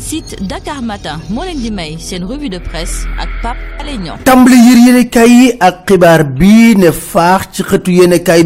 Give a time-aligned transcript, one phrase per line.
[0.00, 4.16] site Dakar Matin moo leen di may revue de presse ak Pape Alé Niang.
[4.24, 5.84] Tàmbali yër yéenekaay ak
[6.38, 7.62] bii ne faax ci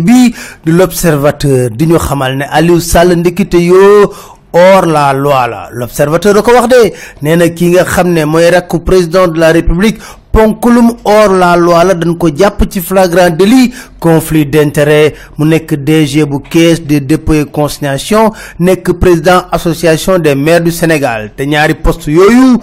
[0.03, 3.55] bii di l'observateur di ñu xamal ne Aliou Sall ndekete
[4.53, 5.69] hors la loi la.
[5.73, 7.37] L'observateur da ko wax de nee
[9.29, 10.01] de la république
[10.33, 15.15] ponkulum hors la loi la dañ ko jàpp ci flagrant délit conflit d'intérêt.
[15.39, 21.33] Mu nekk DG bu caisse et consignation nekk président association des maires du Sénégal.
[21.37, 22.59] Te ñaari poste yooyu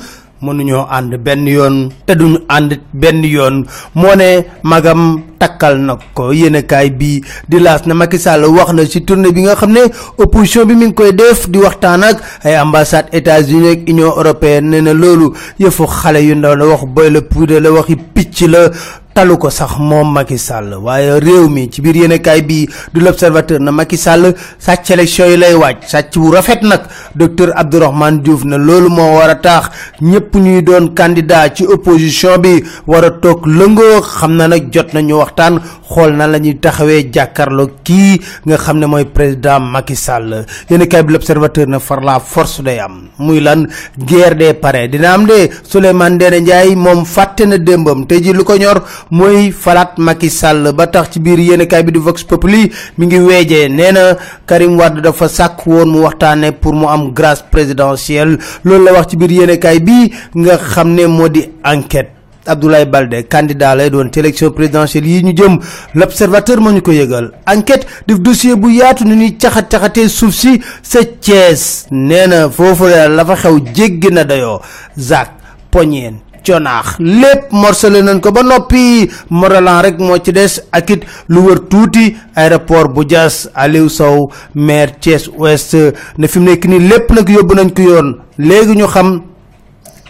[0.45, 3.65] mënuñoo ànd benn yoon te duñu ànd benn yoon.
[3.95, 8.85] Moo ne magam takkal na ko yéenekaay bi di laas na Macky Sall wax na
[8.85, 9.83] ci tournée bi nga xam ne
[10.17, 14.69] opposition bi mi ngi koy def di waxtaan ak ay ambassade États-Unis ak Union européenne
[14.69, 17.21] nee na loolu yëfu xale yu ndaw la wax boy la
[17.59, 18.69] la waxi picc la
[19.15, 20.75] talu ko sax moom Macky Sall.
[20.75, 25.37] Waaye réew mi ci biir yéenekaay bi du l'observateur na Macky Sall sàcc élection yi
[25.37, 25.87] lay waaj.
[25.87, 26.81] Sàcc bu rafet nag.
[27.15, 29.69] Docteur Abdourahmane Diouf ne loolu moo war a tax
[30.01, 34.01] ñëpp ñuy doon candidat ci opposition bi war a toog lëngoo.
[34.03, 35.61] Xam na nag jot nañu waxtaan.
[35.87, 40.45] Xool na la ñuy taxawee jàkkaarloo kii nga xam ne mooy président Macky Sall.
[40.69, 43.07] Yéenekaay bi l'observateur na far la force day am.
[43.19, 43.65] Muy lan?
[43.97, 44.89] Guerre des parrains.
[44.89, 45.49] Dina am de.
[45.63, 48.03] Souleymane Ndéné Ndiaye moom fàtte na démbam.
[48.09, 50.71] Ji lu ko ñor mooy falaat Macky Sall.
[50.73, 54.77] Ba tax ci biir yéenekaay bi di Vox Populi mi ngi weejee nee na Karim
[54.79, 58.37] Wade dafa sàkk woon mu waxtaane pour mu am grâce présidentielle.
[58.63, 62.11] Loolu la wax ci biir yéenekaay bi nga xam ne moo di enquête.
[62.47, 65.57] Abdoulaye Baldé candidat lay doon ci élection présidentielle yi ñu jëm.
[65.95, 67.31] L'observateur moo ñu ko yëgal.
[67.47, 71.87] Enquête def dossier bu yaatu ni ñuy caxat-caxatee suuf si sa Thiès.
[71.91, 74.59] Nee na foofu la fa xew jéggi na dayoo.
[74.97, 75.31] Zak
[75.71, 79.09] Poñeen conaax lépp morcelé nañ ko ba noppi.
[79.29, 82.15] Moralan rek moo ci des ak it lu wër tuuti.
[82.35, 85.75] Aéroport bu Diass Aliou Sow maire Thiès Ouest.
[86.17, 88.15] Ne fi mu nekk nii lépp nag yóbbu nañ ko yoon.
[88.37, 89.21] Léegi ñu xam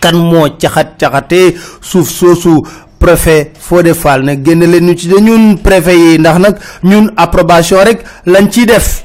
[0.01, 2.61] kan moo caxat-caxatee suuf soosu.
[2.99, 6.17] Préfet Fodé Fall nag génn leen ñu ci ñun préfet yi.
[6.19, 9.03] Ndax nag ñun approbation rek lañ ciy def.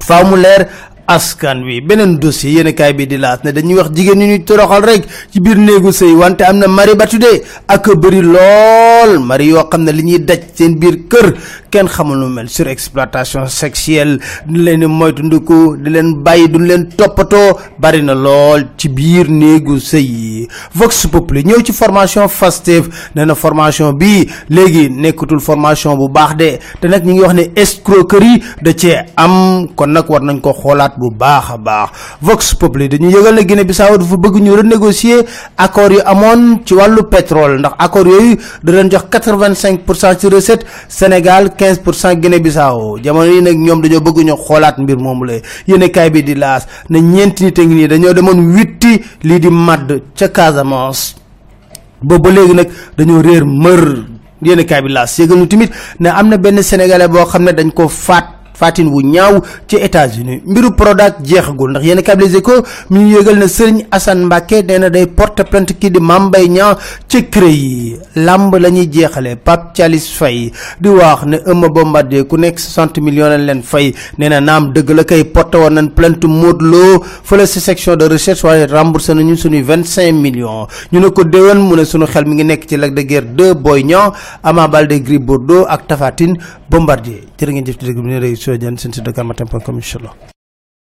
[0.00, 0.66] Faaw mu leer
[1.16, 1.80] askan wi.
[1.88, 5.38] Beneen dossier yéenekaay bi di laas ne dañuy wax jigéen ñi ñuy toroxal rek ci
[5.44, 7.32] biir néegu sëy wante am na mari batude
[7.66, 9.10] ak bëri lool.
[9.28, 11.26] Mari yoo xam ne li ñuy daj seen biir kër
[11.70, 12.48] kenn xamul lu mel.
[12.48, 17.58] Sur exploitation sexuelle di leen moytu ndiku di leen bàyyi duñ leen toppatoo.
[17.78, 20.48] Bari na lool ci biir néegu sëy yi.
[20.74, 24.90] Vox Populi ñëw ci formation FASTEF nee na formation bi léegi
[25.40, 26.58] formation bu baax de.
[26.80, 29.68] Te nag ñi ngi wax ne escroquerie da cee am.
[29.76, 31.88] Kon nag war nañ ko xoolaat bu baax a baax.
[32.20, 35.24] Vox Populi dañu yëgal ne Guinée Bissau dafa bëgg ñu renégocier
[35.56, 37.58] accords yu amoon ci wàllu pétrole.
[37.58, 42.14] Ndax accords yooyu da leen jox quatre-vingt-cinq pour cent ci recette Sénégal quinze pour cent
[42.14, 42.96] Guinée Bissau.
[43.04, 45.34] Jamono yi nag ñoom dañoo bëgg ñu xoolaat mbir moomu la
[45.68, 49.48] yéenekaay bi di laas na ñeenti nit a ngi nii dañoo demoon witti lii di
[49.50, 51.14] madd ca Casamance.
[52.02, 53.84] Boobu ba léegi nag dañoo réer mër.
[54.42, 55.70] Yéenekaay bi laas yëgal ñu tamit
[56.00, 59.76] ne am na benn sénégalais boo xam ne dañ ko faat fatin wu ñaaw ci
[59.76, 60.42] États-Unis.
[60.44, 62.36] Mbiru Prodac jeexagul ndax yéen câble Les
[62.90, 66.48] mi ñu yëgal na Serigne Assane Mbacké nee day porte plainte kii di Mame Mbaye
[66.48, 66.76] Niang
[67.08, 67.96] ci CREI yi.
[68.16, 73.00] Lamb la ñuy jeexale Pape Thialis Faye di wax ne Eumeu Bombardier ku nekk 60
[73.00, 73.94] millions lañ leen fay.
[74.18, 77.96] Nee na naam dëgg la kay porte woon nañ plainte Modou Lo fële si section
[77.96, 80.66] de recherche waaye remboursé nañu suñuy 25 millions.
[80.92, 83.24] Ñu ne ko déwén mu ne suñu xel mi ngi nekk ci Lac de Guiers
[83.34, 84.12] 2 Boy Niang
[84.42, 86.36] Ama Baldé Gris Bordeaux ak Tapha Tine
[86.68, 89.24] Bombardier jërë ngeen jëf ci déglu bi ñu ngi lay soo jaan seen site dakar
[89.24, 89.48] matin